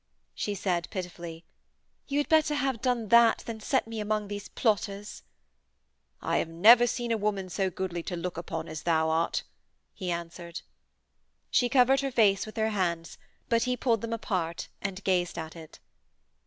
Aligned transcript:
She 0.33 0.55
said 0.55 0.87
pitifully: 0.89 1.45
'You 2.07 2.17
had 2.17 2.27
better 2.27 2.55
have 2.55 2.81
done 2.81 3.09
that 3.09 3.43
than 3.45 3.59
set 3.59 3.85
me 3.87 3.99
amongst 3.99 4.29
these 4.29 4.49
plotters.' 4.49 5.21
'I 6.23 6.37
have 6.37 6.47
never 6.49 6.87
seen 6.87 7.11
a 7.11 7.17
woman 7.17 7.49
so 7.49 7.69
goodly 7.69 8.01
to 8.05 8.15
look 8.15 8.35
upon 8.35 8.67
as 8.67 8.81
thou 8.81 9.11
art,' 9.11 9.43
he 9.93 10.09
answered. 10.09 10.61
She 11.51 11.69
covered 11.69 11.99
her 12.01 12.09
face 12.09 12.47
with 12.47 12.57
her 12.57 12.69
hands, 12.71 13.19
but 13.47 13.65
he 13.65 13.77
pulled 13.77 14.01
them 14.01 14.11
apart 14.11 14.69
and 14.81 15.03
gazed 15.03 15.37
at 15.37 15.55
it. 15.55 15.77